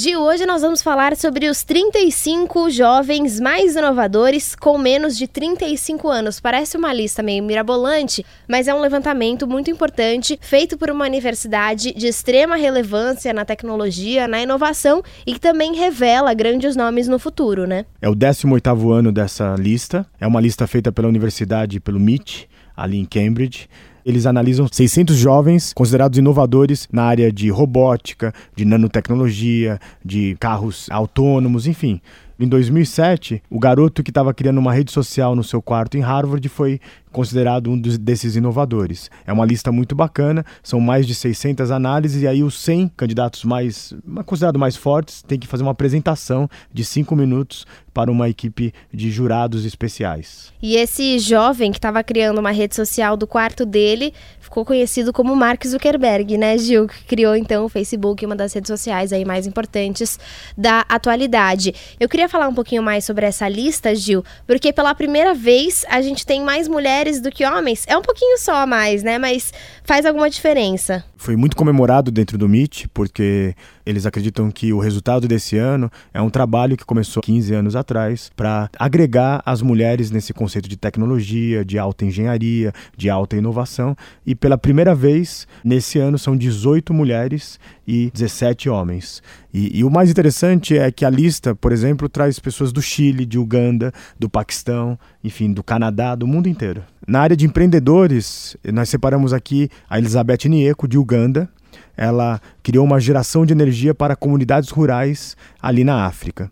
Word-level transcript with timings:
Gil, 0.00 0.20
hoje 0.22 0.46
nós 0.46 0.62
vamos 0.62 0.80
falar 0.80 1.16
sobre 1.16 1.48
os 1.48 1.64
35 1.64 2.70
jovens 2.70 3.40
mais 3.40 3.74
inovadores 3.74 4.54
com 4.54 4.78
menos 4.78 5.18
de 5.18 5.26
35 5.26 6.08
anos. 6.08 6.38
Parece 6.38 6.76
uma 6.76 6.92
lista 6.92 7.20
meio 7.20 7.42
mirabolante, 7.42 8.24
mas 8.46 8.68
é 8.68 8.74
um 8.74 8.80
levantamento 8.80 9.44
muito 9.44 9.72
importante 9.72 10.38
feito 10.40 10.78
por 10.78 10.88
uma 10.88 11.04
universidade 11.04 11.92
de 11.92 12.06
extrema 12.06 12.54
relevância 12.54 13.32
na 13.32 13.44
tecnologia, 13.44 14.28
na 14.28 14.40
inovação 14.40 15.02
e 15.26 15.32
que 15.32 15.40
também 15.40 15.74
revela 15.74 16.32
grandes 16.32 16.76
nomes 16.76 17.08
no 17.08 17.18
futuro, 17.18 17.66
né? 17.66 17.84
É 18.00 18.08
o 18.08 18.14
18º 18.14 18.92
ano 18.92 19.10
dessa 19.10 19.56
lista. 19.58 20.06
É 20.20 20.28
uma 20.28 20.40
lista 20.40 20.64
feita 20.68 20.92
pela 20.92 21.08
universidade, 21.08 21.80
pelo 21.80 21.98
MIT, 21.98 22.48
ali 22.76 22.98
em 22.98 23.04
Cambridge. 23.04 23.68
Eles 24.08 24.24
analisam 24.24 24.66
600 24.66 25.14
jovens 25.18 25.74
considerados 25.74 26.18
inovadores 26.18 26.88
na 26.90 27.02
área 27.02 27.30
de 27.30 27.50
robótica, 27.50 28.32
de 28.56 28.64
nanotecnologia, 28.64 29.78
de 30.02 30.34
carros 30.40 30.86
autônomos, 30.88 31.66
enfim. 31.66 32.00
Em 32.40 32.46
2007, 32.46 33.42
o 33.50 33.58
garoto 33.58 34.00
que 34.00 34.12
estava 34.12 34.32
criando 34.32 34.58
uma 34.58 34.72
rede 34.72 34.92
social 34.92 35.34
no 35.34 35.42
seu 35.42 35.60
quarto 35.60 35.96
em 35.96 36.00
Harvard 36.00 36.48
foi 36.48 36.80
considerado 37.10 37.70
um 37.70 37.76
desses 37.76 38.36
inovadores. 38.36 39.10
É 39.26 39.32
uma 39.32 39.44
lista 39.44 39.72
muito 39.72 39.94
bacana, 39.94 40.44
são 40.62 40.78
mais 40.78 41.06
de 41.06 41.14
600 41.14 41.70
análises 41.70 42.22
e 42.22 42.28
aí 42.28 42.44
os 42.44 42.58
100 42.60 42.92
candidatos 42.96 43.44
mais 43.44 43.94
considerados 44.24 44.60
mais 44.60 44.76
fortes 44.76 45.22
têm 45.22 45.38
que 45.38 45.46
fazer 45.46 45.62
uma 45.62 45.72
apresentação 45.72 46.48
de 46.72 46.84
5 46.84 47.16
minutos 47.16 47.66
para 47.92 48.12
uma 48.12 48.28
equipe 48.28 48.72
de 48.92 49.10
jurados 49.10 49.64
especiais. 49.64 50.52
E 50.62 50.76
esse 50.76 51.18
jovem 51.18 51.72
que 51.72 51.78
estava 51.78 52.04
criando 52.04 52.38
uma 52.38 52.52
rede 52.52 52.76
social 52.76 53.16
do 53.16 53.26
quarto 53.26 53.66
dele 53.66 54.12
ficou 54.38 54.64
conhecido 54.64 55.12
como 55.12 55.34
Mark 55.34 55.66
Zuckerberg, 55.66 56.38
né, 56.38 56.56
Gil? 56.58 56.86
Que 56.86 57.04
criou 57.04 57.34
então 57.34 57.64
o 57.64 57.68
Facebook, 57.68 58.24
uma 58.24 58.36
das 58.36 58.52
redes 58.52 58.68
sociais 58.68 59.12
aí 59.12 59.24
mais 59.24 59.46
importantes 59.46 60.18
da 60.56 60.84
atualidade. 60.88 61.74
Eu 61.98 62.08
queria 62.08 62.27
falar 62.28 62.48
um 62.48 62.54
pouquinho 62.54 62.82
mais 62.82 63.04
sobre 63.04 63.26
essa 63.26 63.48
lista, 63.48 63.94
Gil, 63.94 64.24
porque 64.46 64.72
pela 64.72 64.94
primeira 64.94 65.34
vez 65.34 65.84
a 65.88 66.00
gente 66.02 66.24
tem 66.24 66.42
mais 66.42 66.68
mulheres 66.68 67.20
do 67.20 67.30
que 67.30 67.44
homens. 67.44 67.84
É 67.88 67.96
um 67.96 68.02
pouquinho 68.02 68.38
só 68.38 68.56
a 68.56 68.66
mais, 68.66 69.02
né? 69.02 69.18
Mas 69.18 69.52
faz 69.84 70.04
alguma 70.06 70.28
diferença. 70.28 71.04
Foi 71.16 71.34
muito 71.34 71.56
comemorado 71.56 72.10
dentro 72.10 72.38
do 72.38 72.46
MIT, 72.46 72.88
porque 72.94 73.54
eles 73.84 74.06
acreditam 74.06 74.50
que 74.50 74.72
o 74.72 74.78
resultado 74.78 75.26
desse 75.26 75.56
ano 75.56 75.90
é 76.12 76.20
um 76.20 76.30
trabalho 76.30 76.76
que 76.76 76.84
começou 76.84 77.22
15 77.22 77.54
anos 77.54 77.74
atrás 77.74 78.30
para 78.36 78.70
agregar 78.78 79.42
as 79.44 79.62
mulheres 79.62 80.10
nesse 80.10 80.32
conceito 80.32 80.68
de 80.68 80.76
tecnologia, 80.76 81.64
de 81.64 81.78
alta 81.78 82.04
engenharia, 82.04 82.72
de 82.96 83.10
alta 83.10 83.36
inovação. 83.36 83.96
E 84.26 84.34
pela 84.34 84.58
primeira 84.58 84.94
vez, 84.94 85.46
nesse 85.64 85.98
ano, 85.98 86.18
são 86.18 86.36
18 86.36 86.92
mulheres 86.94 87.58
e 87.88 88.10
17 88.12 88.68
homens. 88.68 89.22
E, 89.52 89.78
e, 89.78 89.82
o 89.82 89.88
mais 89.88 90.10
interessante 90.10 90.76
é 90.76 90.92
que 90.92 91.06
a 91.06 91.10
lista, 91.10 91.54
por 91.54 91.72
exemplo, 91.72 92.06
traz 92.06 92.38
pessoas 92.38 92.70
do 92.70 92.82
Chile, 92.82 93.24
de 93.24 93.38
Uganda, 93.38 93.90
do 94.18 94.28
Paquistão, 94.28 94.98
enfim, 95.24 95.50
do 95.50 95.62
Canadá, 95.62 96.14
do 96.14 96.26
mundo 96.26 96.50
inteiro. 96.50 96.84
Na 97.06 97.22
área 97.22 97.34
de 97.34 97.46
empreendedores, 97.46 98.58
nós 98.70 98.90
separamos 98.90 99.32
aqui 99.32 99.70
a 99.88 99.96
Elizabeth 99.96 100.46
Nieco, 100.50 100.86
de 100.86 100.98
Uganda. 100.98 101.48
Ela 101.96 102.42
criou 102.62 102.84
uma 102.84 103.00
geração 103.00 103.46
de 103.46 103.54
energia 103.54 103.94
para 103.94 104.14
comunidades 104.14 104.68
rurais 104.68 105.34
ali 105.62 105.82
na 105.82 106.04
África. 106.04 106.50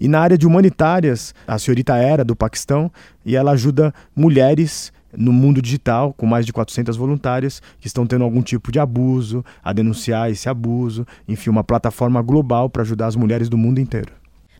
E 0.00 0.08
na 0.08 0.18
área 0.18 0.36
de 0.36 0.48
humanitárias, 0.48 1.32
a 1.46 1.60
senhorita 1.60 1.94
Era, 1.94 2.24
do 2.24 2.34
Paquistão, 2.34 2.90
e 3.24 3.36
ela 3.36 3.52
ajuda 3.52 3.94
mulheres 4.16 4.92
no 5.16 5.32
mundo 5.32 5.60
digital, 5.60 6.12
com 6.12 6.26
mais 6.26 6.46
de 6.46 6.52
400 6.52 6.96
voluntárias 6.96 7.62
que 7.80 7.86
estão 7.86 8.06
tendo 8.06 8.24
algum 8.24 8.42
tipo 8.42 8.72
de 8.72 8.78
abuso, 8.78 9.44
a 9.62 9.72
denunciar 9.72 10.30
esse 10.30 10.48
abuso, 10.48 11.06
enfim, 11.28 11.50
uma 11.50 11.64
plataforma 11.64 12.20
global 12.22 12.68
para 12.70 12.82
ajudar 12.82 13.06
as 13.06 13.16
mulheres 13.16 13.48
do 13.48 13.58
mundo 13.58 13.80
inteiro. 13.80 14.12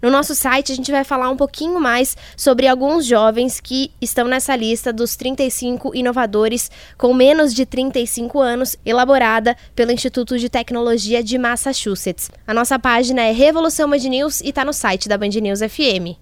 No 0.02 0.10
nosso 0.10 0.34
site, 0.34 0.72
a 0.72 0.74
gente 0.74 0.90
vai 0.90 1.04
falar 1.04 1.30
um 1.30 1.36
pouquinho 1.36 1.80
mais 1.80 2.16
sobre 2.36 2.66
alguns 2.66 3.06
jovens 3.06 3.60
que 3.60 3.92
estão 4.00 4.26
nessa 4.26 4.56
lista 4.56 4.92
dos 4.92 5.14
35 5.14 5.94
inovadores 5.94 6.72
com 6.98 7.14
menos 7.14 7.54
de 7.54 7.64
35 7.64 8.40
anos, 8.40 8.76
elaborada 8.84 9.56
pelo 9.76 9.92
Instituto 9.92 10.36
de 10.36 10.48
Tecnologia 10.48 11.22
de 11.22 11.38
Massachusetts. 11.38 12.32
A 12.44 12.52
nossa 12.52 12.80
página 12.80 13.22
é 13.22 13.30
Revolução 13.30 13.88
Band 13.88 13.98
News 13.98 14.40
e 14.40 14.48
está 14.48 14.64
no 14.64 14.72
site 14.72 15.08
da 15.08 15.16
Band 15.16 15.28
News 15.40 15.60
FM. 15.60 16.18